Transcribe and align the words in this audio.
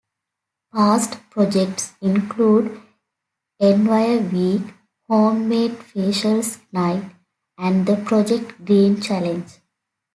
Past 0.73 1.19
projects 1.29 1.93
include: 2.01 2.81
Enviro-Week, 3.61 4.73
Homemade 5.07 5.73
facials 5.73 6.59
night, 6.71 7.11
and 7.59 7.85
The 7.85 7.97
Project 7.97 8.65
Green 8.65 8.99
Challenge. 8.99 9.45